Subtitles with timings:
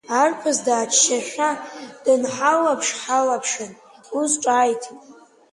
[0.21, 1.49] Арԥыс дааччашәа,
[2.03, 3.71] дынҳалаԥшаҳалаԥшын
[4.19, 5.01] ус ҿааиҭит…